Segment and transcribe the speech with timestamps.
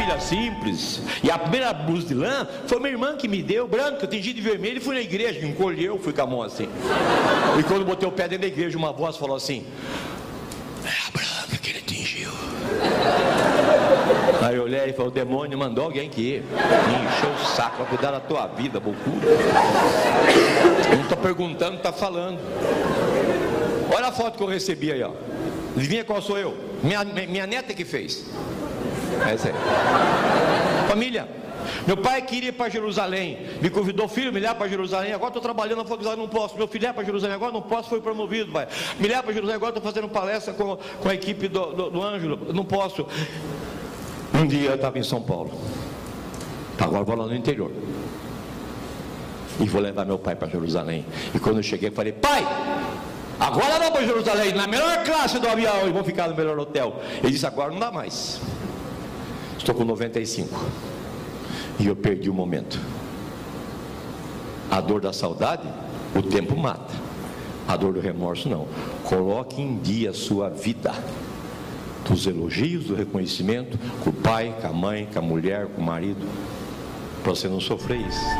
[0.00, 1.02] família simples.
[1.22, 4.40] E a primeira blusa de lã foi minha irmã que me deu, branca, tingi de
[4.40, 6.68] vermelho, e fui na igreja, encolheu, fui com a mão assim.
[7.58, 9.66] E quando botei o pé dentro da igreja, uma voz falou assim:
[10.84, 12.30] É a branca que ele tingiu.
[14.42, 17.84] Aí eu olhei e falei, o demônio mandou alguém que me encheu o saco para
[17.84, 19.20] cuidar da tua vida, bocudo.
[20.90, 22.38] Eu não estou perguntando, está falando.
[23.94, 25.12] Olha a foto que eu recebi aí, ó.
[25.76, 26.56] Adivinha qual sou eu?
[26.82, 28.24] Minha, minha neta que fez.
[29.28, 29.54] Essa aí.
[30.88, 31.28] Família,
[31.86, 35.42] meu pai queria ir para Jerusalém, me convidou, filho, me leva para Jerusalém, agora estou
[35.42, 35.84] trabalhando,
[36.16, 36.56] não, posso.
[36.56, 38.68] Meu filho, leva para Jerusalém, agora não posso, foi promovido, pai.
[38.98, 42.02] Me leva para Jerusalém, agora estou fazendo palestra com, com a equipe do, do, do
[42.02, 43.06] Ângelo, não posso.
[44.34, 45.50] Um dia eu estava em São Paulo,
[46.78, 47.70] agora vou lá no interior.
[49.58, 51.04] E vou levar meu pai para Jerusalém.
[51.34, 52.42] E quando eu cheguei, falei, pai,
[53.38, 56.98] agora não para Jerusalém, na melhor classe do avião, e vou ficar no melhor hotel.
[57.22, 58.40] Ele disse, agora não dá mais.
[59.60, 60.58] Estou com 95.
[61.78, 62.80] E eu perdi o momento.
[64.70, 65.68] A dor da saudade,
[66.16, 66.94] o tempo mata.
[67.68, 68.66] A dor do remorso não.
[69.04, 70.94] Coloque em dia a sua vida.
[72.08, 75.84] Dos elogios, do reconhecimento, com o pai, com a mãe, com a mulher, com o
[75.84, 76.26] marido.
[77.22, 78.30] Para você não sofrer isso.